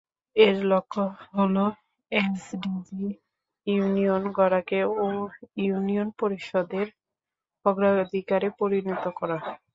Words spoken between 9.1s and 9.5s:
করা।